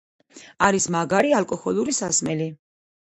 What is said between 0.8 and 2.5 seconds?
მაგარი ალკოჰოლური სასმელი.